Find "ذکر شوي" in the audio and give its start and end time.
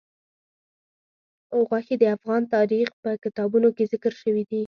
3.93-4.43